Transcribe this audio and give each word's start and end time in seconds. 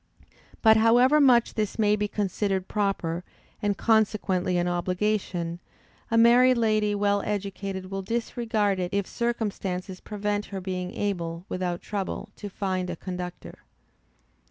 But 0.63 0.77
however 0.77 1.21
much 1.21 1.53
this 1.53 1.77
may 1.77 1.95
be 1.95 2.07
considered 2.07 2.67
proper, 2.67 3.23
and 3.61 3.77
consequently 3.77 4.57
an 4.57 4.67
obligation, 4.67 5.59
a 6.09 6.17
married 6.17 6.57
lady 6.57 6.95
well 6.95 7.21
educated 7.21 7.91
will 7.91 8.01
disregard 8.01 8.79
it 8.79 8.95
if 8.95 9.05
circumstances 9.05 9.99
prevent 10.01 10.45
her 10.45 10.59
being 10.59 10.91
able, 10.95 11.45
without 11.49 11.83
trouble, 11.83 12.29
to 12.37 12.49
find 12.49 12.89
a 12.89 12.95
conductor. 12.95 13.59